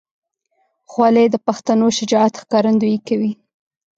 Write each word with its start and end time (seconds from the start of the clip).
خولۍ 0.91 1.27
د 1.31 1.35
پښتنو 1.47 1.87
شجاعت 1.97 2.33
ښکارندویي 2.41 2.99
کوي. 3.07 3.31